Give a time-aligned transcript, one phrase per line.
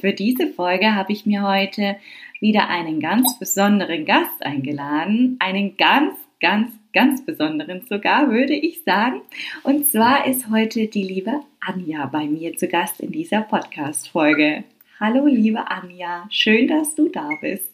[0.00, 1.96] Für diese Folge habe ich mir heute
[2.40, 5.36] wieder einen ganz besonderen Gast eingeladen.
[5.40, 9.22] Einen ganz, ganz, ganz besonderen sogar, würde ich sagen.
[9.62, 14.64] Und zwar ist heute die liebe Anja bei mir zu Gast in dieser Podcast-Folge.
[15.00, 16.26] Hallo, liebe Anja.
[16.30, 17.72] Schön, dass du da bist.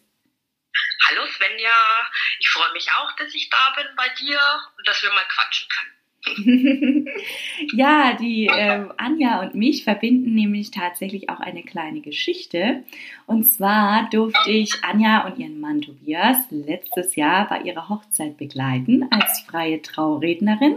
[1.08, 4.40] Hallo Svenja, ich freue mich auch, dass ich da bin bei dir
[4.78, 6.03] und dass wir mal quatschen können.
[7.74, 12.82] ja, die äh, Anja und mich verbinden nämlich tatsächlich auch eine kleine Geschichte.
[13.26, 19.06] Und zwar durfte ich Anja und ihren Mann Tobias letztes Jahr bei ihrer Hochzeit begleiten
[19.10, 20.76] als freie Traurednerin.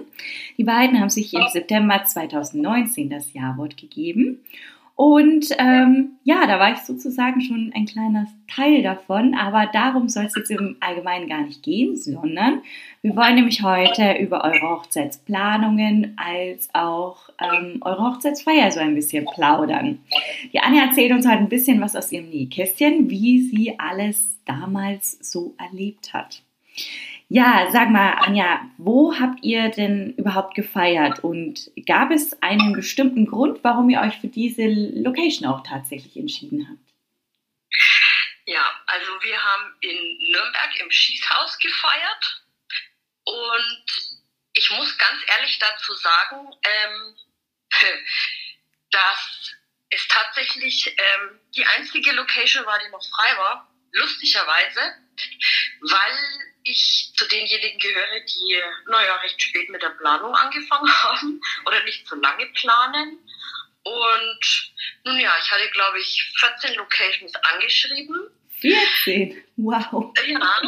[0.58, 4.40] Die beiden haben sich im September 2019 das Jawort gegeben.
[4.98, 10.26] Und ähm, ja, da war ich sozusagen schon ein kleiner Teil davon, aber darum soll
[10.26, 12.64] es jetzt im Allgemeinen gar nicht gehen, sondern
[13.04, 19.26] wir wollen nämlich heute über eure Hochzeitsplanungen als auch ähm, eure Hochzeitsfeier so ein bisschen
[19.26, 20.00] plaudern.
[20.52, 25.20] Die Anja erzählt uns heute ein bisschen was aus ihrem Nähkästchen, wie sie alles damals
[25.22, 26.42] so erlebt hat.
[27.30, 33.26] Ja, sag mal, Anja, wo habt ihr denn überhaupt gefeiert und gab es einen bestimmten
[33.26, 36.88] Grund, warum ihr euch für diese Location auch tatsächlich entschieden habt?
[38.46, 42.44] Ja, also wir haben in Nürnberg im Schießhaus gefeiert
[43.26, 43.84] und
[44.54, 47.16] ich muss ganz ehrlich dazu sagen, ähm,
[48.92, 49.54] dass
[49.90, 54.96] es tatsächlich ähm, die einzige Location war, die noch frei war, lustigerweise,
[55.82, 61.84] weil ich zu denjenigen gehöre, die, naja, recht spät mit der Planung angefangen haben oder
[61.84, 63.20] nicht so lange planen.
[63.84, 64.74] Und
[65.06, 68.30] nun ja, ich hatte, glaube ich, 14 Locations angeschrieben.
[68.60, 69.44] 14?
[69.58, 70.14] Wow.
[70.26, 70.62] Ja,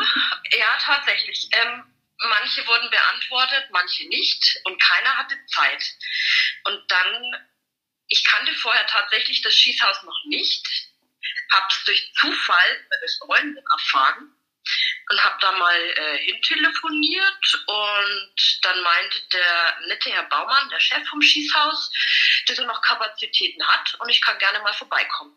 [0.51, 1.49] ja tatsächlich.
[1.51, 1.83] Ähm,
[2.29, 5.83] manche wurden beantwortet, manche nicht und keiner hatte Zeit.
[6.65, 7.47] Und dann,
[8.07, 10.65] ich kannte vorher tatsächlich das Schießhaus noch nicht,
[11.51, 14.38] habe es durch Zufall bei der Freundin erfahren
[15.09, 21.07] und habe da mal äh, hintelefoniert und dann meinte der nette Herr Baumann, der Chef
[21.07, 21.91] vom Schießhaus,
[22.47, 25.35] dass er noch Kapazitäten hat und ich kann gerne mal vorbeikommen.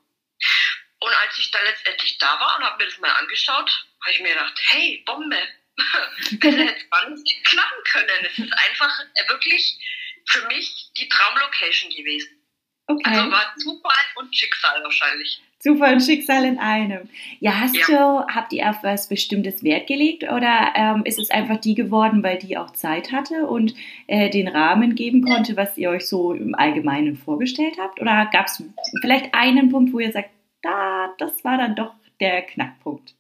[1.00, 4.20] Und als ich dann letztendlich da war und habe mir das mal angeschaut, habe ich
[4.20, 8.26] mir gedacht, hey, Bombe, das hätte gar nicht klappen können.
[8.26, 9.78] Es ist einfach äh, wirklich
[10.26, 12.42] für mich die Traumlocation gewesen.
[12.86, 13.10] Okay.
[13.10, 15.40] Also war Zufall und Schicksal wahrscheinlich.
[15.62, 17.08] Zufall und Schicksal in einem.
[17.38, 17.86] Ja, hast ja.
[17.86, 22.24] du, habt ihr auf was Bestimmtes Wert gelegt oder ähm, ist es einfach die geworden,
[22.24, 23.72] weil die auch Zeit hatte und
[24.08, 28.00] äh, den Rahmen geben konnte, was ihr euch so im Allgemeinen vorgestellt habt?
[28.00, 28.60] Oder gab es
[29.02, 30.30] vielleicht einen Punkt, wo ihr sagt,
[30.62, 33.14] da, das war dann doch der Knackpunkt?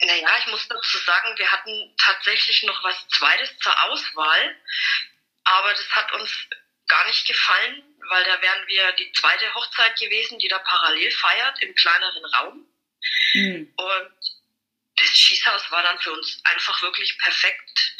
[0.00, 4.56] Naja, ich muss dazu sagen, wir hatten tatsächlich noch was Zweites zur Auswahl,
[5.44, 6.48] aber das hat uns
[6.88, 11.62] gar nicht gefallen, weil da wären wir die zweite Hochzeit gewesen, die da parallel feiert
[11.62, 12.66] im kleineren Raum.
[13.34, 13.72] Mhm.
[13.76, 14.12] Und
[14.96, 17.94] das Schießhaus war dann für uns einfach wirklich perfekt,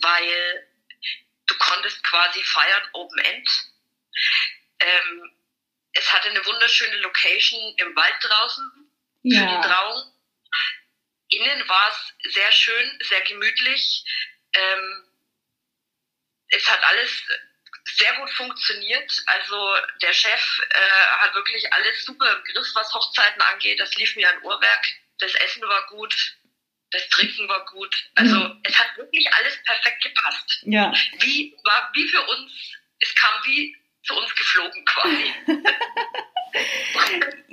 [0.00, 0.68] weil
[1.46, 3.48] du konntest quasi feiern Open End.
[4.80, 5.32] Ähm,
[5.92, 8.90] es hatte eine wunderschöne Location im Wald draußen
[9.22, 9.40] ja.
[9.40, 10.12] für die Trauung.
[11.28, 14.04] Innen war es sehr schön, sehr gemütlich.
[14.54, 15.04] Ähm,
[16.48, 17.22] es hat alles
[17.84, 19.22] sehr gut funktioniert.
[19.26, 23.80] Also der Chef äh, hat wirklich alles super im Griff, was Hochzeiten angeht.
[23.80, 24.86] Das lief mir ein Uhrwerk.
[25.18, 26.14] Das Essen war gut.
[26.90, 28.10] Das Trinken war gut.
[28.14, 28.60] Also mhm.
[28.64, 30.60] es hat wirklich alles perfekt gepasst.
[30.62, 30.92] Ja.
[31.20, 32.52] Wie war wie für uns,
[33.00, 35.34] es kam wie zu uns geflogen quasi.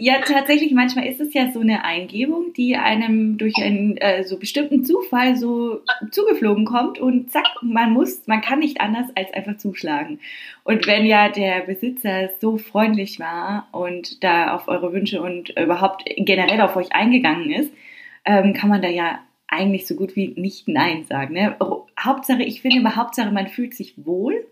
[0.01, 4.39] Ja, tatsächlich, manchmal ist es ja so eine Eingebung, die einem durch einen äh, so
[4.39, 5.81] bestimmten Zufall so
[6.11, 10.21] zugeflogen kommt und zack, man muss, man kann nicht anders als einfach zuschlagen.
[10.63, 16.05] Und wenn ja der Besitzer so freundlich war und da auf eure Wünsche und überhaupt
[16.15, 17.73] generell auf euch eingegangen ist,
[18.23, 21.33] ähm, kann man da ja eigentlich so gut wie nicht Nein sagen.
[21.33, 21.57] Ne?
[21.99, 24.45] Hauptsache, ich finde immer Hauptsache, man fühlt sich wohl.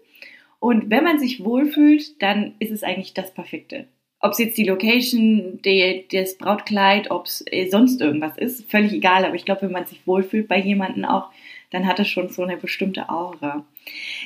[0.59, 3.87] Und wenn man sich wohlfühlt, dann ist es eigentlich das Perfekte
[4.19, 8.93] ob es jetzt die Location, die, das Brautkleid, ob es äh, sonst irgendwas ist, völlig
[8.93, 9.25] egal.
[9.25, 11.31] Aber ich glaube, wenn man sich wohlfühlt bei jemandem auch,
[11.71, 13.65] dann hat es schon so eine bestimmte Aura.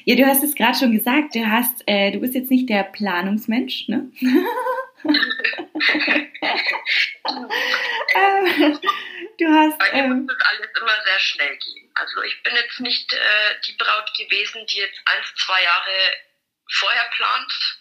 [0.05, 2.83] Ja, du hast es gerade schon gesagt, du hast, äh, du bist jetzt nicht der
[2.83, 4.11] Planungsmensch, ne?
[9.37, 9.77] du hast.
[9.79, 11.89] Bei mir Ähm, muss das alles immer sehr schnell gehen.
[11.95, 13.17] Also ich bin jetzt nicht äh,
[13.67, 16.15] die Braut gewesen, die jetzt eins, zwei Jahre
[16.69, 17.80] vorher plant.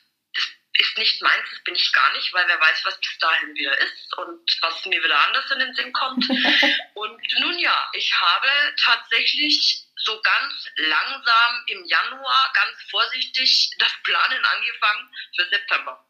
[0.73, 3.77] Ist nicht meins, das bin ich gar nicht, weil wer weiß, was bis dahin wieder
[3.79, 6.29] ist und was mir wieder anders in den Sinn kommt.
[6.95, 8.47] und nun ja, ich habe
[8.83, 16.07] tatsächlich so ganz langsam im Januar ganz vorsichtig das Planen angefangen für September.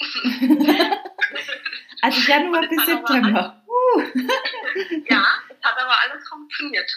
[2.02, 3.60] also Januar bis September.
[3.74, 4.02] Uh.
[5.08, 5.26] Ja,
[5.64, 6.90] hat aber alles funktioniert.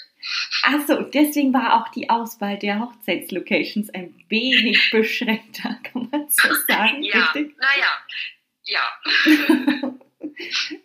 [0.63, 7.01] Achso, deswegen war auch die Auswahl der Hochzeitslocations ein wenig beschränkter, kann man so sagen,
[7.03, 7.55] Ja, richtig?
[7.57, 8.05] naja,
[8.63, 8.99] ja.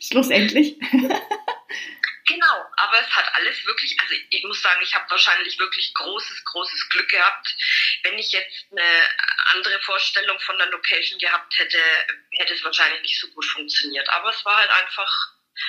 [0.01, 0.79] Schlussendlich.
[2.29, 6.45] Genau, aber es hat alles wirklich, also ich muss sagen, ich habe wahrscheinlich wirklich großes,
[6.45, 7.55] großes Glück gehabt.
[8.05, 8.83] Wenn ich jetzt eine
[9.55, 11.79] andere Vorstellung von der Location gehabt hätte,
[12.39, 14.09] hätte es wahrscheinlich nicht so gut funktioniert.
[14.11, 15.11] Aber es war halt einfach,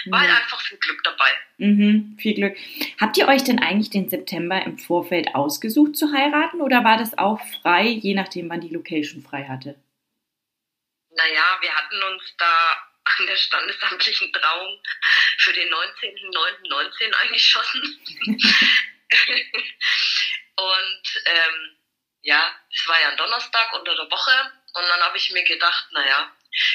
[0.05, 1.31] war halt einfach viel Glück dabei.
[1.57, 2.57] Mhm, viel Glück.
[2.99, 7.17] Habt ihr euch denn eigentlich den September im Vorfeld ausgesucht zu heiraten oder war das
[7.17, 9.75] auch frei, je nachdem, wann die Location frei hatte?
[11.15, 14.81] Naja, wir hatten uns da an der standesamtlichen Trauung
[15.37, 17.81] für den 19.09.19 eingeschossen.
[20.55, 21.77] und ähm,
[22.21, 24.31] ja, es war ja ein Donnerstag unter der Woche
[24.73, 26.31] und dann habe ich mir gedacht, naja,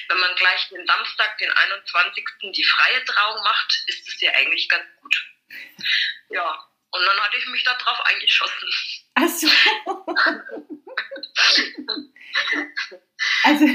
[0.09, 2.25] wenn man gleich den Samstag, den 21.
[2.43, 5.27] die freie Trauung macht, ist es ja eigentlich ganz gut.
[6.31, 8.69] Ja, und dann hatte ich mich da drauf eingeschossen.
[9.15, 9.49] Ach so.
[13.45, 13.67] Also,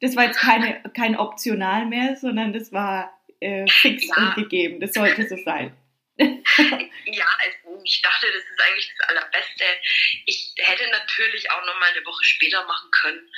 [0.00, 4.14] das war jetzt keine, kein Optional mehr, sondern das war äh, fix Ja.
[4.16, 4.80] und gegeben.
[4.80, 5.76] Das sollte so sein.
[6.18, 9.64] Ja, also ich dachte, das ist eigentlich das Allerbeste.
[10.26, 13.30] Ich hätte natürlich auch noch mal eine Woche später machen können.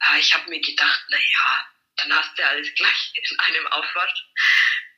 [0.00, 1.66] Aber ich habe mir gedacht, naja,
[1.96, 4.24] dann hast du ja alles gleich in einem Aufwasch.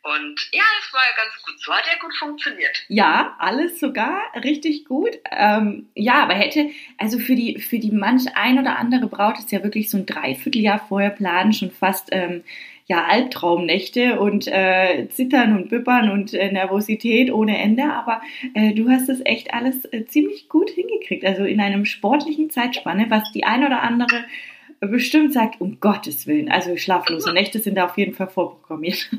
[0.03, 1.61] Und ja, das war ja ganz gut.
[1.61, 2.85] So hat ja gut funktioniert.
[2.89, 5.11] Ja, alles sogar richtig gut.
[5.31, 9.53] Ähm, ja, aber hätte, also für die, für die manch ein oder andere Braut ist
[9.53, 12.45] ja wirklich so ein Dreivierteljahr vorher planen schon fast ähm,
[12.87, 17.85] ja, Albtraumnächte und äh, Zittern und Bippern und äh, Nervosität ohne Ende.
[17.85, 18.23] Aber
[18.55, 21.27] äh, du hast das echt alles äh, ziemlich gut hingekriegt.
[21.27, 24.25] Also in einem sportlichen Zeitspanne, was die ein oder andere
[24.89, 26.51] bestimmt sagt, um Gottes Willen.
[26.51, 29.11] Also schlaflose Nächte sind da auf jeden Fall vorprogrammiert.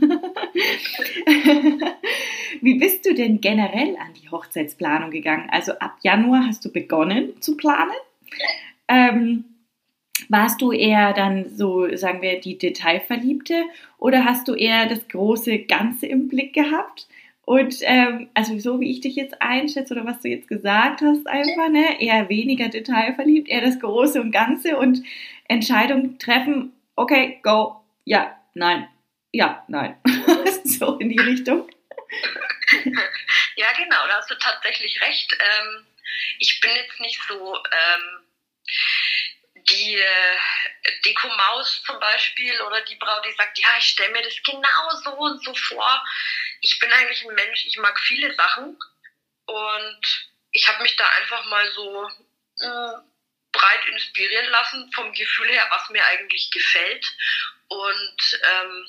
[2.61, 5.49] Wie bist du denn generell an die Hochzeitsplanung gegangen?
[5.51, 7.93] Also ab Januar hast du begonnen zu planen.
[8.87, 9.45] Ähm,
[10.29, 13.63] warst du eher dann so, sagen wir, die Detailverliebte
[13.97, 17.07] oder hast du eher das große Ganze im Blick gehabt?
[17.43, 21.27] Und ähm, also so wie ich dich jetzt einschätze oder was du jetzt gesagt hast,
[21.27, 25.03] einfach, ne, eher weniger detailverliebt, eher das Große und Ganze und
[25.47, 28.87] Entscheidung treffen, okay, go, ja, nein,
[29.31, 29.97] ja, nein.
[30.63, 31.67] so in die Richtung.
[33.55, 35.33] Ja, genau, da hast du tatsächlich recht.
[35.39, 35.85] Ähm,
[36.39, 38.25] ich bin jetzt nicht so ähm,
[39.55, 40.37] die äh,
[41.05, 45.11] Dekomaus zum Beispiel oder die Braut, die sagt, ja, ich stelle mir das genau so
[45.11, 46.03] und so vor.
[46.61, 48.77] Ich bin eigentlich ein Mensch, ich mag viele Sachen.
[49.45, 52.09] Und ich habe mich da einfach mal so
[52.59, 53.03] mh,
[53.51, 57.05] breit inspirieren lassen vom Gefühl her, was mir eigentlich gefällt.
[57.67, 58.87] Und ähm,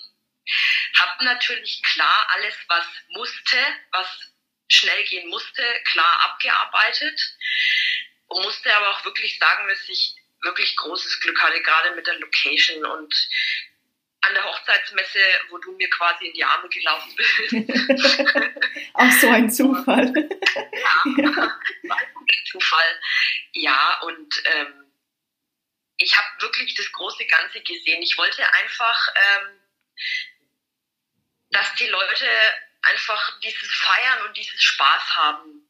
[0.99, 3.59] habe natürlich klar alles, was musste,
[3.91, 4.09] was
[4.69, 7.21] schnell gehen musste, klar abgearbeitet.
[8.27, 12.19] Und musste aber auch wirklich sagen, dass ich wirklich großes Glück hatte, gerade mit der
[12.19, 13.15] Location und
[14.23, 15.19] an der Hochzeitsmesse,
[15.51, 17.53] wo du mir quasi in die Arme gelaufen bist.
[18.95, 20.13] Auch so ein Zufall.
[21.17, 21.61] ja,
[22.51, 23.01] Zufall.
[23.53, 24.93] Ja, und ähm,
[25.97, 28.03] ich habe wirklich das große Ganze gesehen.
[28.03, 29.61] Ich wollte einfach, ähm,
[31.51, 32.27] dass die Leute
[32.83, 35.69] einfach dieses Feiern und dieses Spaß haben,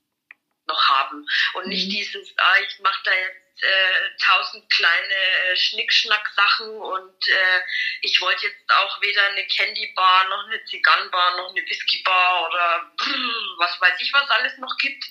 [0.66, 1.26] noch haben.
[1.54, 1.90] Und nicht Mhm.
[1.90, 7.60] dieses, ah, ich mache da jetzt äh, tausend kleine äh, Schnickschnack-Sachen und äh,
[8.00, 13.58] ich wollte jetzt auch weder eine Candy-Bar, noch eine Zigarrenbar, noch eine Whisky-Bar oder brrr,
[13.58, 15.04] was weiß ich, was alles noch gibt.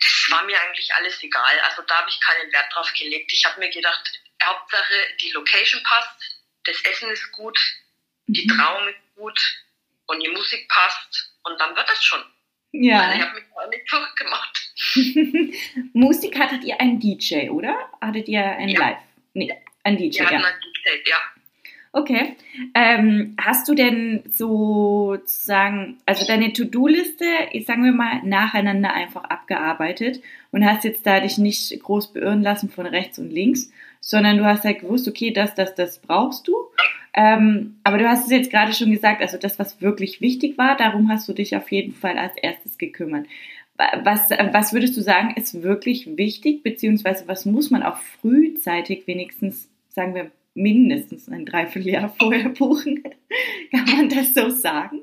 [0.00, 1.58] Das war mir eigentlich alles egal.
[1.60, 3.32] Also da habe ich keinen Wert drauf gelegt.
[3.32, 6.20] Ich habe mir gedacht, Hauptsache die Location passt,
[6.64, 7.58] das Essen ist gut,
[8.26, 8.58] die Mhm.
[8.58, 9.40] Trauung ist gut
[10.06, 12.22] und die Musik passt und dann wird das schon.
[12.72, 13.00] Also ich Ja.
[13.02, 15.90] habe mich auch nicht verrückt gemacht.
[15.94, 17.76] Musik hattet ihr einen DJ, oder?
[18.00, 18.80] Hattet ihr ein Ja.
[18.80, 18.98] Live?
[19.34, 19.52] Nee,
[19.84, 20.46] ein DJ, Wir hatten ja.
[20.46, 21.16] ein DJ, ja.
[21.92, 22.36] Okay.
[22.74, 27.24] Ähm, hast du denn sozusagen, also deine To-Do-Liste,
[27.66, 30.20] sagen wir mal, nacheinander einfach abgearbeitet
[30.52, 33.70] und hast jetzt da dich nicht groß beirren lassen von rechts und links,
[34.00, 36.54] sondern du hast halt gewusst, okay, das, das, das brauchst du.
[37.18, 40.76] Ähm, aber du hast es jetzt gerade schon gesagt, also das, was wirklich wichtig war,
[40.76, 43.26] darum hast du dich auf jeden Fall als erstes gekümmert.
[43.76, 49.68] Was, was würdest du sagen, ist wirklich wichtig, beziehungsweise was muss man auch frühzeitig wenigstens,
[49.88, 53.02] sagen wir, mindestens ein Dreivierteljahr vorher buchen?
[53.72, 55.02] Kann man das so sagen?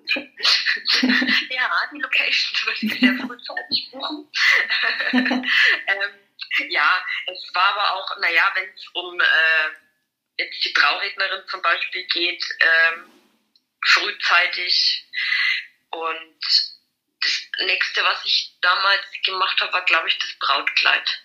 [1.01, 4.25] Ja, die Location würde ich sehr frühzeitig buchen.
[5.11, 9.84] ähm, ja, es war aber auch, naja, wenn es um äh,
[10.37, 13.11] jetzt die Traurednerin zum Beispiel geht, ähm,
[13.83, 15.05] frühzeitig.
[15.91, 16.39] Und
[17.21, 21.23] das nächste, was ich damals gemacht habe, war, glaube ich, das Brautkleid.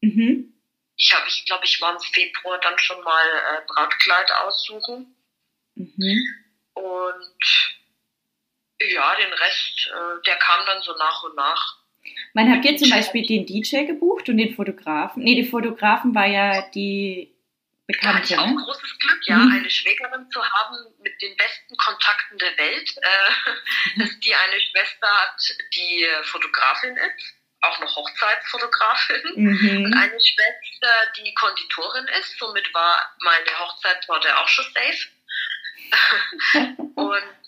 [0.00, 0.54] Mhm.
[0.96, 5.16] Ich habe, ich glaube, ich war im Februar dann schon mal äh, Brautkleid aussuchen.
[5.74, 6.44] Mhm.
[6.74, 7.78] Und
[8.80, 11.80] ja, den Rest, äh, der kam dann so nach und nach.
[12.32, 15.22] Man hat jetzt zum Beispiel den DJ gebucht und den Fotografen.
[15.22, 17.34] Nee, die Fotografen war ja die
[17.92, 18.06] Bekannte.
[18.06, 19.52] Da hatte ich auch großes Glück, ja, mhm.
[19.52, 22.94] eine Schwägerin zu haben mit den besten Kontakten der Welt.
[22.96, 25.40] Äh, dass die eine Schwester hat,
[25.74, 29.22] die Fotografin ist, auch noch Hochzeitsfotografin.
[29.36, 29.84] Mhm.
[29.84, 32.38] Und eine Schwester, die Konditorin ist.
[32.38, 35.08] Somit war meine Hochzeitstorte auch schon safe.
[36.94, 37.40] und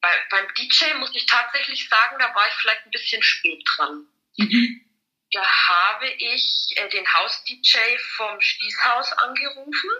[0.00, 4.06] bei, beim DJ muss ich tatsächlich sagen, da war ich vielleicht ein bisschen spät dran.
[4.36, 4.80] Mhm.
[5.32, 7.78] Da habe ich äh, den Haus-DJ
[8.16, 9.90] vom Stießhaus angerufen.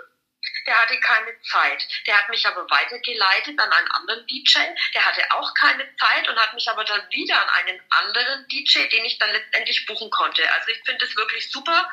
[0.66, 1.86] Der hatte keine Zeit.
[2.06, 4.58] Der hat mich aber weitergeleitet an einen anderen DJ.
[4.94, 8.88] Der hatte auch keine Zeit und hat mich aber dann wieder an einen anderen DJ,
[8.88, 10.42] den ich dann letztendlich buchen konnte.
[10.52, 11.88] Also ich finde es wirklich super,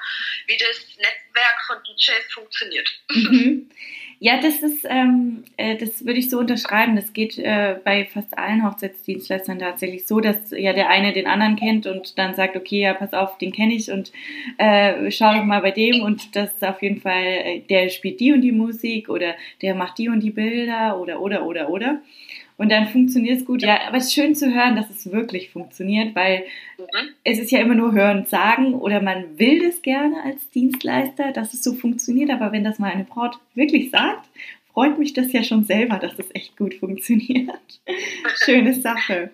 [0.48, 2.90] wie das Netzwerk von DJs funktioniert.
[3.10, 3.72] Mhm.
[4.22, 6.98] Ja, das ist, ähm, äh, das würde ich so unterschreiben.
[6.98, 11.56] Das geht äh, bei fast allen Hochzeitsdienstleistern tatsächlich so, dass ja der eine den anderen
[11.56, 14.12] kennt und dann sagt, okay, ja, pass auf, den kenne ich und
[14.58, 18.20] äh, schau doch mal bei dem und das ist auf jeden Fall, äh, der spielt
[18.20, 22.02] die und die Musik oder der macht die und die Bilder oder oder oder oder.
[22.60, 23.62] Und dann funktioniert es gut.
[23.62, 26.44] Ja, aber es ist schön zu hören, dass es wirklich funktioniert, weil
[26.78, 27.10] mhm.
[27.24, 31.54] es ist ja immer nur hören, sagen oder man will das gerne als Dienstleister, dass
[31.54, 32.30] es so funktioniert.
[32.30, 34.30] Aber wenn das mal eine Braut wirklich sagt,
[34.74, 37.80] freut mich das ja schon selber, dass es echt gut funktioniert.
[38.44, 39.32] Schöne Sache.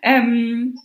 [0.00, 0.78] Ähm,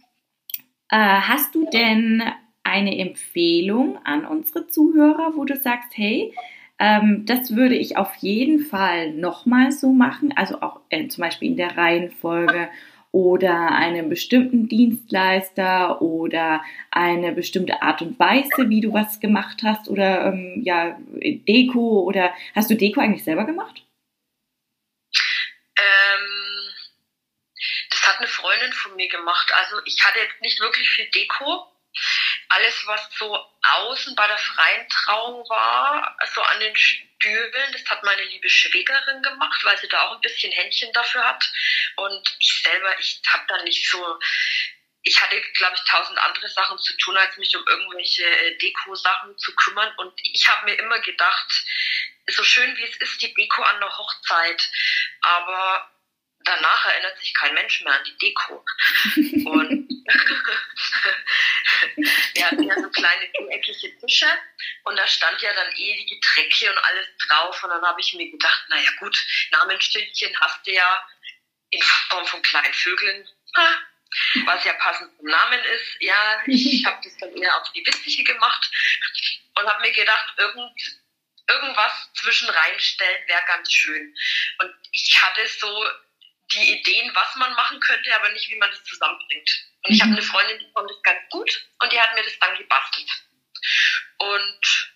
[0.90, 2.24] äh, hast du denn
[2.64, 6.34] eine Empfehlung an unsere Zuhörer, wo du sagst, hey,
[6.80, 11.50] ähm, das würde ich auf jeden Fall nochmal so machen, also auch äh, zum Beispiel
[11.50, 12.70] in der Reihenfolge
[13.12, 19.88] oder einem bestimmten Dienstleister oder eine bestimmte Art und Weise, wie du was gemacht hast
[19.88, 23.82] oder ähm, ja Deko oder hast du Deko eigentlich selber gemacht?
[25.80, 26.74] Ähm,
[27.90, 29.52] das hat eine Freundin von mir gemacht.
[29.56, 31.66] Also ich hatte jetzt nicht wirklich viel Deko
[32.58, 38.04] alles, was so außen bei der freien Trauung war, so an den Stühlen, das hat
[38.04, 41.44] meine liebe Schwägerin gemacht, weil sie da auch ein bisschen Händchen dafür hat.
[41.98, 44.20] Und ich selber, ich habe da nicht so,
[45.04, 49.38] ich hatte, glaube ich, tausend andere Sachen zu tun, als mich um irgendwelche äh, Deko-Sachen
[49.38, 49.94] zu kümmern.
[49.98, 51.64] Und ich habe mir immer gedacht,
[52.28, 54.70] so schön wie es ist, die Deko an der Hochzeit,
[55.22, 55.90] aber
[56.48, 58.66] danach erinnert sich kein Mensch mehr an die Deko.
[59.50, 59.90] Und
[62.34, 64.28] wir hatten ja so kleine viereckige Tische
[64.84, 67.64] und da stand ja dann eh die Getränke und alles drauf.
[67.64, 71.08] Und dann habe ich mir gedacht, naja gut, Namensschildchen hast du ja
[71.70, 73.28] in Form von kleinen Vögeln.
[74.46, 75.98] was ja passend zum Namen ist.
[76.00, 78.72] Ja, ich habe das dann eher auf die Witzige gemacht
[79.56, 80.72] und habe mir gedacht, irgend,
[81.50, 84.16] irgendwas zwischen reinstellen wäre ganz schön.
[84.60, 85.88] Und ich hatte so
[86.54, 89.50] die Ideen, was man machen könnte, aber nicht, wie man das zusammenbringt.
[89.84, 90.18] Und ich habe mhm.
[90.18, 93.10] eine Freundin, die konnte das ganz gut und die hat mir das dann gebastelt.
[94.18, 94.92] Und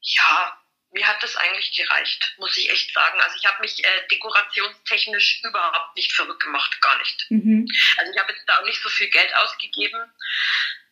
[0.00, 0.58] ja,
[0.92, 3.20] mir hat das eigentlich gereicht, muss ich echt sagen.
[3.20, 7.26] Also ich habe mich äh, dekorationstechnisch überhaupt nicht verrückt gemacht, gar nicht.
[7.30, 7.66] Mhm.
[7.98, 10.00] Also ich habe jetzt da auch nicht so viel Geld ausgegeben,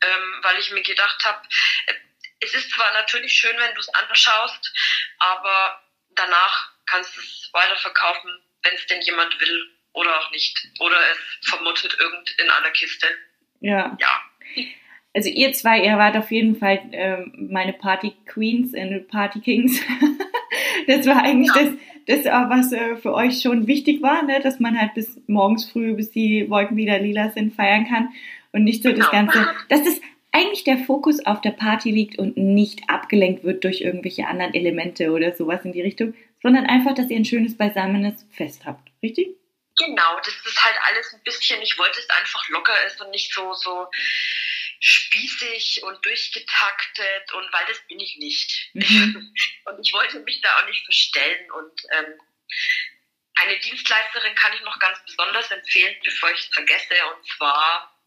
[0.02, 1.46] ähm, weil ich mir gedacht habe,
[1.86, 1.94] äh,
[2.40, 4.72] es ist zwar natürlich schön, wenn du es anschaust,
[5.18, 10.68] aber danach kannst du es weiterverkaufen wenn es denn jemand will oder auch nicht.
[10.80, 13.06] Oder es vermutet irgend in einer Kiste.
[13.60, 13.96] Ja.
[14.00, 14.64] Ja.
[15.14, 19.80] Also ihr zwei, ihr wart auf jeden Fall ähm, meine Party Queens und Party Kings.
[20.86, 21.72] das war eigentlich ja.
[22.06, 24.40] das, das, was äh, für euch schon wichtig war, ne?
[24.40, 28.10] dass man halt bis morgens früh, bis die Wolken wieder lila sind, feiern kann
[28.52, 29.00] und nicht so genau.
[29.00, 30.00] das Ganze, dass das
[30.32, 35.10] eigentlich der Fokus auf der Party liegt und nicht abgelenkt wird durch irgendwelche anderen Elemente
[35.12, 36.12] oder sowas in die Richtung,
[36.46, 39.34] sondern einfach, dass ihr ein schönes beisammenes Fest habt, richtig?
[39.78, 43.34] Genau, das ist halt alles ein bisschen, ich wollte es einfach locker ist und nicht
[43.34, 43.90] so, so,
[44.78, 48.70] spießig und durchgetaktet und weil das bin ich nicht.
[48.74, 49.34] Mhm.
[49.64, 52.20] Und ich wollte mich da auch nicht verstellen und ähm,
[53.34, 58.00] eine Dienstleisterin kann ich noch ganz besonders empfehlen, bevor ich es vergesse, und zwar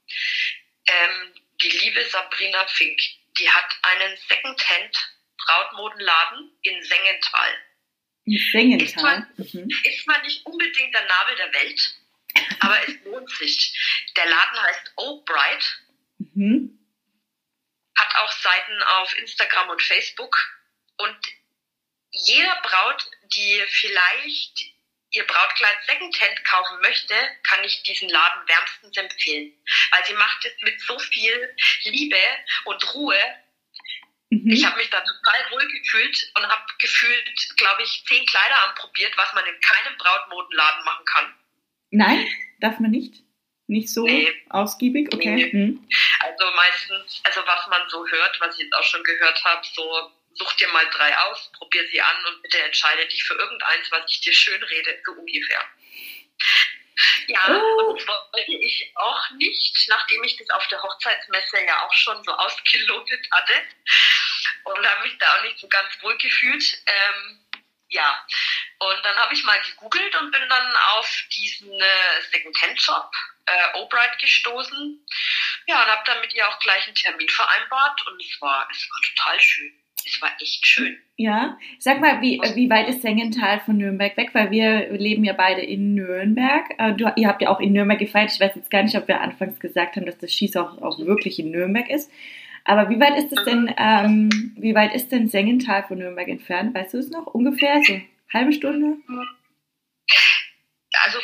[0.87, 2.97] ähm, die liebe Sabrina Fink.
[3.37, 5.13] Die hat einen Secondhand
[5.45, 7.68] Brautmodenladen in Sengenthal.
[8.29, 8.85] In Sengenthal?
[8.85, 9.69] Ist zwar, mhm.
[9.83, 11.95] ist zwar nicht unbedingt der Nabel der Welt,
[12.59, 14.07] aber es lohnt sich.
[14.15, 15.79] Der Laden heißt Oh Bright.
[16.35, 16.79] Mhm.
[17.97, 20.35] Hat auch Seiten auf Instagram und Facebook.
[20.97, 21.17] Und
[22.11, 24.73] jeder Braut, die vielleicht
[25.11, 29.53] ihr Brautkleid Secondhand kaufen möchte, kann ich diesen Laden wärmstens empfehlen.
[29.91, 31.55] Weil sie macht es mit so viel
[31.85, 32.19] Liebe
[32.65, 33.19] und Ruhe.
[34.29, 34.51] Mhm.
[34.51, 39.13] Ich habe mich da total wohl gefühlt und habe gefühlt, glaube ich, zehn Kleider anprobiert,
[39.17, 41.33] was man in keinem Brautmodenladen machen kann.
[41.91, 42.27] Nein,
[42.59, 43.23] darf man nicht?
[43.67, 44.31] Nicht so nee.
[44.49, 45.13] ausgiebig?
[45.13, 45.35] Okay.
[45.35, 45.51] Nee.
[45.51, 45.87] Hm.
[46.19, 50.11] Also meistens, also was man so hört, was ich jetzt auch schon gehört habe, so
[50.33, 54.11] such dir mal drei aus, probier sie an und bitte entscheide dich für irgendeins, was
[54.11, 55.61] ich dir schön rede, so ungefähr.
[57.27, 57.89] Ja, oh.
[57.89, 62.23] und das wollte ich auch nicht, nachdem ich das auf der Hochzeitsmesse ja auch schon
[62.23, 63.53] so ausgelotet hatte
[64.63, 66.63] und habe mich da auch nicht so ganz wohl gefühlt.
[66.85, 67.45] Ähm,
[67.89, 68.25] ja,
[68.79, 73.11] und dann habe ich mal gegoogelt und bin dann auf diesen äh, Second-Hand-Shop
[73.45, 75.05] äh, Obright gestoßen.
[75.67, 78.87] Ja, und habe dann mit ihr auch gleich einen Termin vereinbart und es war, es
[78.89, 79.83] war total schön.
[80.05, 80.97] Es war echt schön.
[81.17, 84.29] Ja, sag mal, wie, wie weit ist Sengenthal von Nürnberg weg?
[84.33, 86.65] Weil wir leben ja beide in Nürnberg.
[86.77, 88.31] Äh, du, ihr habt ja auch in Nürnberg gefeiert.
[88.33, 90.99] Ich weiß jetzt gar nicht, ob wir anfangs gesagt haben, dass das Schieß auch, auch
[90.99, 92.11] wirklich in Nürnberg ist.
[92.63, 96.75] Aber wie weit ist es denn, ähm, wie weit ist denn Sengenthal von Nürnberg entfernt?
[96.75, 97.27] Weißt du es noch?
[97.27, 97.99] Ungefähr so
[98.31, 98.97] halbe Stunde?
[101.03, 101.19] Also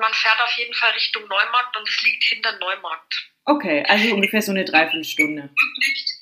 [0.00, 3.30] man fährt auf jeden Fall Richtung Neumarkt und es liegt hinter Neumarkt.
[3.44, 5.50] Okay, also ungefähr so eine Dreiviertelstunde.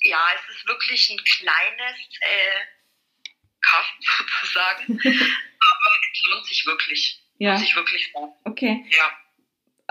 [0.01, 2.65] Ja, es ist wirklich ein kleines äh,
[3.61, 3.85] Kaff
[4.41, 7.21] sozusagen, aber es lohnt sich wirklich.
[7.37, 7.51] Ja.
[7.51, 8.13] Lohnt sich wirklich.
[8.45, 8.85] Okay.
[8.91, 9.11] Ja.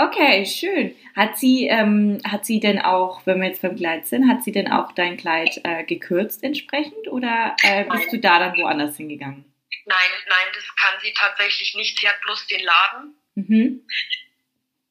[0.00, 0.94] Okay, schön.
[1.16, 4.52] Hat sie, ähm, hat sie denn auch, wenn wir jetzt beim Kleid sind, hat sie
[4.52, 9.44] denn auch dein Kleid äh, gekürzt entsprechend oder äh, bist du da dann woanders hingegangen?
[9.86, 11.98] Nein, nein, das kann sie tatsächlich nicht.
[11.98, 13.14] Sie hat bloß den Laden.
[13.34, 13.86] Mhm.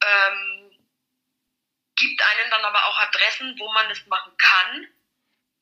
[0.01, 0.66] Ähm,
[1.97, 4.87] gibt einen dann aber auch Adressen, wo man es machen kann.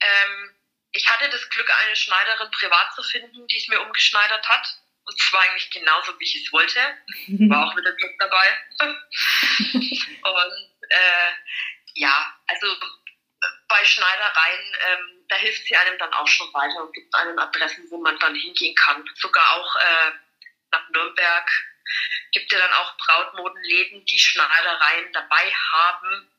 [0.02, 0.56] Ähm,
[0.92, 4.68] ich hatte das Glück, eine Schneiderin privat zu finden, die es mir umgeschneidert hat.
[5.06, 6.80] Und zwar eigentlich genauso, wie ich es wollte.
[7.50, 8.60] War auch wieder Glück dabei.
[9.60, 11.32] und äh,
[11.94, 12.76] ja, also
[13.68, 17.86] bei Schneidereien, ähm, da hilft sie einem dann auch schon weiter und gibt einem Adressen,
[17.90, 19.08] wo man dann hingehen kann.
[19.16, 20.12] Sogar auch äh,
[20.72, 21.50] nach Nürnberg
[22.32, 26.30] gibt ja dann auch Brautmodenläden, die Schneidereien dabei haben,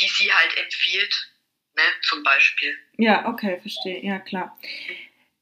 [0.00, 1.30] die sie halt empfiehlt,
[1.74, 2.76] ne, zum Beispiel.
[2.98, 4.58] Ja, okay, verstehe, ja klar.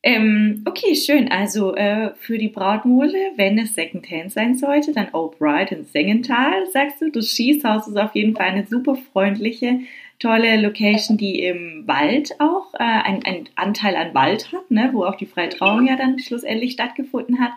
[0.05, 1.31] Ähm, okay, schön.
[1.31, 7.01] Also äh, für die Brautmode, wenn es Secondhand sein sollte, dann O'Brien in Sengenthal, sagst
[7.01, 7.11] du.
[7.11, 9.81] Das Schießhaus ist auf jeden Fall eine super freundliche
[10.19, 15.17] tolle Location, die im Wald auch äh, einen Anteil an Wald hat, ne, wo auch
[15.17, 15.51] die freie
[15.87, 17.53] ja dann schlussendlich stattgefunden hat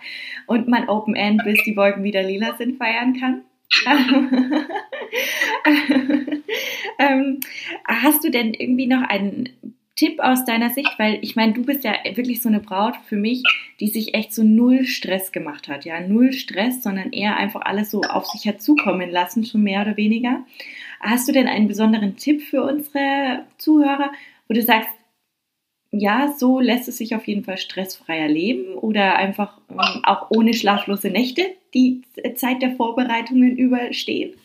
[0.47, 3.41] und man Open End, bis die Wolken wieder lila sind, feiern kann.
[6.99, 7.39] ähm,
[7.85, 9.49] hast du denn irgendwie noch einen
[9.95, 10.91] Tipp aus deiner Sicht?
[10.97, 13.43] Weil ich meine, du bist ja wirklich so eine Braut für mich,
[13.79, 15.85] die sich echt so null Stress gemacht hat.
[15.85, 19.81] Ja, null Stress, sondern eher einfach alles so auf sich hat zukommen lassen, schon mehr
[19.81, 20.45] oder weniger.
[20.99, 24.11] Hast du denn einen besonderen Tipp für unsere Zuhörer,
[24.47, 24.89] wo du sagst,
[25.91, 30.53] ja, so lässt es sich auf jeden Fall stressfreier leben oder einfach ähm, auch ohne
[30.53, 32.01] schlaflose Nächte die
[32.35, 34.37] Zeit der Vorbereitungen überstehen?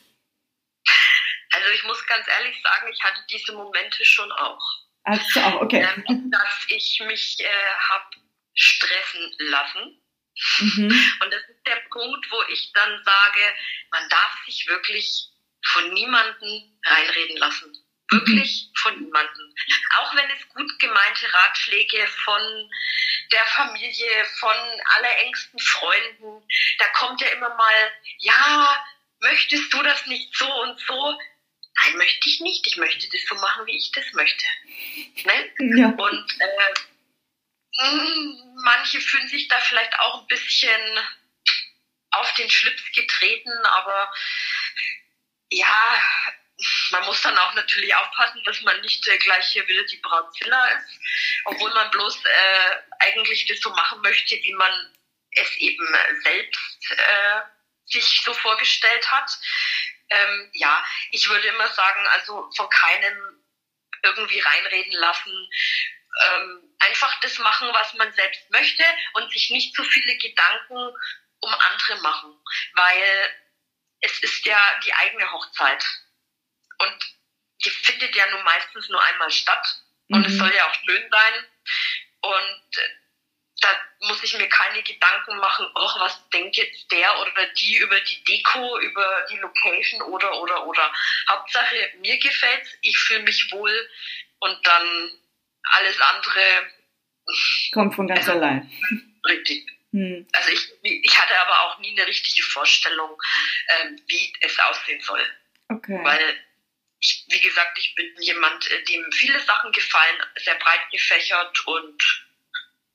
[1.53, 4.80] Also ich muss ganz ehrlich sagen, ich hatte diese Momente schon auch.
[5.05, 5.89] Also auch, okay.
[6.09, 8.17] Ähm, dass ich mich äh, habe
[8.55, 10.03] stressen lassen.
[10.59, 11.13] Mhm.
[11.23, 13.41] Und das ist der Punkt, wo ich dann sage,
[13.91, 15.29] man darf sich wirklich
[15.65, 17.73] von niemanden reinreden lassen.
[18.11, 18.77] Wirklich mhm.
[18.77, 19.55] von niemanden.
[19.99, 22.71] Auch wenn es gut gemeinte Ratschläge von
[23.33, 24.57] der Familie, von
[24.97, 26.47] allerengsten Freunden,
[26.79, 28.85] da kommt ja immer mal, ja,
[29.21, 31.19] möchtest du das nicht so und so?
[31.81, 32.67] Nein, möchte ich nicht.
[32.67, 34.45] Ich möchte das so machen, wie ich das möchte.
[35.25, 35.53] Ne?
[35.79, 35.89] Ja.
[35.89, 36.75] Und äh,
[37.73, 40.81] mm, manche fühlen sich da vielleicht auch ein bisschen
[42.13, 44.13] auf den Schlips getreten, aber
[45.51, 46.03] ja,
[46.91, 51.01] man muss dann auch natürlich aufpassen, dass man nicht gleich hier wieder die Brautzilla ist,
[51.45, 54.93] obwohl man bloß äh, eigentlich das so machen möchte, wie man
[55.33, 57.41] es eben selbst äh,
[57.87, 59.31] sich so vorgestellt hat.
[60.11, 63.41] Ähm, ja, ich würde immer sagen, also von keinem
[64.03, 65.51] irgendwie reinreden lassen.
[66.25, 70.93] Ähm, einfach das machen, was man selbst möchte und sich nicht zu viele Gedanken
[71.41, 72.35] um andere machen,
[72.75, 73.35] weil
[74.01, 75.85] es ist ja die eigene Hochzeit
[76.79, 77.17] und
[77.65, 79.67] die findet ja nun meistens nur einmal statt
[80.09, 80.27] und mhm.
[80.27, 81.47] es soll ja auch schön sein
[82.23, 82.79] und
[83.61, 83.69] da
[84.01, 88.25] muss ich mir keine Gedanken machen, oh, was denkt jetzt der oder die über die
[88.25, 90.93] Deko, über die Location oder, oder, oder.
[91.29, 93.91] Hauptsache, mir gefällt's, ich fühle mich wohl
[94.41, 95.11] und dann
[95.63, 96.71] alles andere
[97.73, 98.71] kommt von ganz also, allein.
[99.27, 99.69] Richtig.
[99.93, 100.27] Hm.
[100.33, 103.21] Also ich, ich hatte aber auch nie eine richtige Vorstellung,
[103.69, 105.25] ähm, wie es aussehen soll.
[105.69, 105.99] Okay.
[106.03, 106.37] Weil
[107.01, 112.27] ich, wie gesagt, ich bin jemand, äh, dem viele Sachen gefallen, sehr breit gefächert und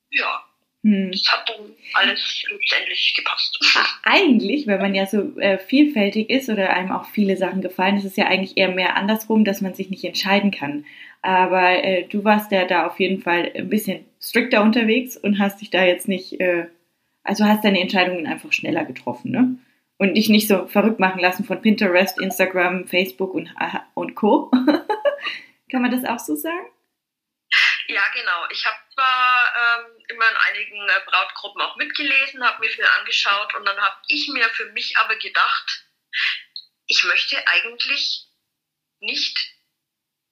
[0.09, 0.47] ja.
[0.85, 1.11] Hm.
[1.11, 3.57] Das hat dann alles letztendlich gepasst.
[4.03, 8.05] Eigentlich, wenn man ja so äh, vielfältig ist oder einem auch viele Sachen gefallen, ist
[8.05, 10.85] es ja eigentlich eher mehr andersrum, dass man sich nicht entscheiden kann.
[11.23, 15.59] Aber äh, du warst ja da auf jeden Fall ein bisschen strikter unterwegs und hast
[15.59, 16.67] dich da jetzt nicht, äh,
[17.23, 19.57] also hast deine Entscheidungen einfach schneller getroffen, ne?
[19.97, 23.49] Und dich nicht so verrückt machen lassen von Pinterest, Instagram, Facebook und,
[23.95, 24.51] und Co.
[25.71, 26.67] kann man das auch so sagen?
[27.87, 28.45] Ja, genau.
[28.51, 33.53] Ich habe zwar ähm, immer in einigen äh, Brautgruppen auch mitgelesen, habe mir viel angeschaut
[33.55, 35.85] und dann habe ich mir für mich aber gedacht,
[36.87, 38.25] ich möchte eigentlich
[38.99, 39.37] nicht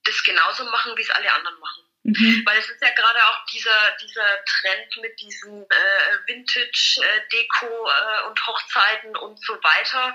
[0.03, 1.83] das genauso machen, wie es alle anderen machen.
[2.03, 2.43] Mhm.
[2.45, 8.27] Weil es ist ja gerade auch dieser, dieser Trend mit diesen äh, Vintage-Deko äh, äh,
[8.27, 10.13] und Hochzeiten und so weiter.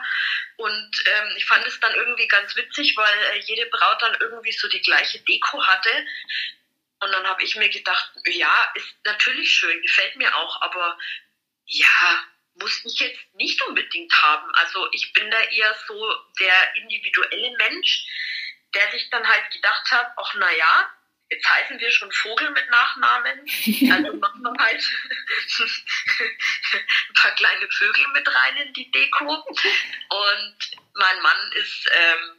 [0.56, 4.52] Und ähm, ich fand es dann irgendwie ganz witzig, weil äh, jede Braut dann irgendwie
[4.52, 5.90] so die gleiche Deko hatte.
[7.00, 10.98] Und dann habe ich mir gedacht, ja, ist natürlich schön, gefällt mir auch, aber
[11.66, 14.50] ja, muss ich jetzt nicht unbedingt haben.
[14.54, 18.04] Also ich bin da eher so der individuelle Mensch,
[18.74, 20.90] der sich dann halt gedacht hat, ach na ja,
[21.30, 23.40] jetzt heißen wir schon Vogel mit Nachnamen,
[23.92, 24.84] also machen wir halt
[27.08, 29.44] ein paar kleine Vögel mit rein in die Deko.
[29.44, 30.56] Und
[30.94, 32.37] mein Mann ist ähm,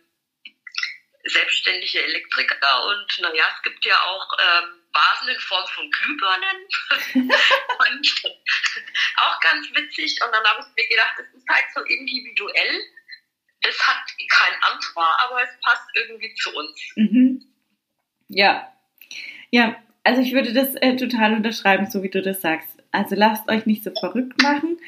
[1.29, 6.57] selbstständige Elektriker und naja, es gibt ja auch ähm, Vasen in Form von Glühbirnen.
[7.31, 8.23] und
[9.17, 10.19] auch ganz witzig.
[10.23, 12.81] Und dann habe ich mir gedacht, das ist halt so individuell.
[13.61, 16.81] Das hat kein anderer, aber es passt irgendwie zu uns.
[16.95, 17.45] Mhm.
[18.29, 18.73] Ja.
[19.51, 22.69] Ja, also ich würde das äh, total unterschreiben, so wie du das sagst.
[22.91, 24.79] Also lasst euch nicht so verrückt machen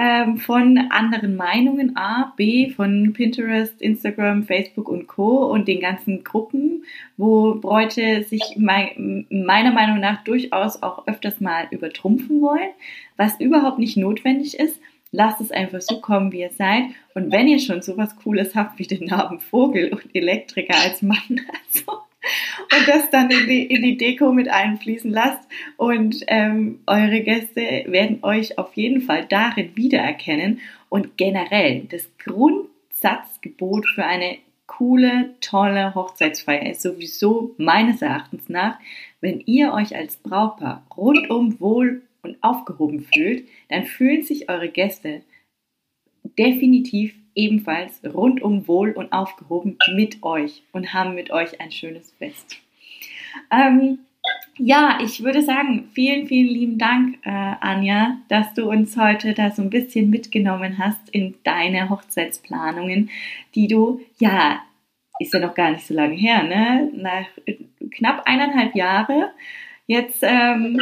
[0.00, 5.46] ähm, von anderen Meinungen, A, B, von Pinterest, Instagram, Facebook und Co.
[5.46, 6.84] und den ganzen Gruppen,
[7.16, 12.70] wo Bräute sich mein, meiner Meinung nach durchaus auch öfters mal übertrumpfen wollen,
[13.16, 14.80] was überhaupt nicht notwendig ist.
[15.10, 16.84] Lasst es einfach so kommen, wie ihr seid.
[17.14, 21.18] Und wenn ihr schon sowas Cooles habt wie den Namen Vogel und Elektriker als Mann,
[21.74, 22.02] also
[22.72, 25.40] und das dann in die, in die Deko mit einfließen lasst.
[25.76, 30.60] Und ähm, eure Gäste werden euch auf jeden Fall darin wiedererkennen.
[30.88, 38.78] Und generell das Grundsatzgebot für eine coole, tolle Hochzeitsfeier ist sowieso meines Erachtens nach,
[39.20, 45.22] wenn ihr euch als Brautpaar rundum wohl und aufgehoben fühlt, dann fühlen sich eure Gäste
[46.38, 52.56] definitiv ebenfalls rundum wohl und aufgehoben mit euch und haben mit euch ein schönes Fest.
[53.50, 54.00] Ähm,
[54.58, 59.52] ja, ich würde sagen, vielen, vielen lieben Dank, äh, Anja, dass du uns heute da
[59.52, 63.10] so ein bisschen mitgenommen hast in deine Hochzeitsplanungen,
[63.54, 64.60] die du, ja,
[65.20, 66.90] ist ja noch gar nicht so lange her, ne?
[66.94, 67.26] Nach
[67.92, 69.32] knapp eineinhalb Jahre
[69.86, 70.80] jetzt ähm,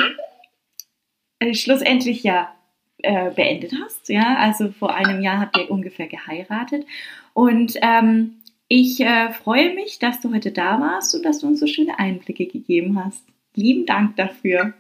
[1.39, 2.56] äh, schlussendlich ja
[3.03, 4.09] äh, beendet hast.
[4.09, 6.87] Ja, also vor einem Jahr habt ihr ungefähr geheiratet.
[7.35, 8.37] Und ähm,
[8.69, 11.99] ich äh, freue mich, dass du heute da warst und dass du uns so schöne
[11.99, 13.25] Einblicke gegeben hast.
[13.55, 14.75] Lieben Dank dafür.